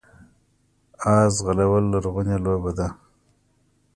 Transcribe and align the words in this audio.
اس 1.13 1.31
ځغلول 1.37 1.83
لرغونې 1.93 2.35
لوبه 2.45 2.71
ده 2.77 2.87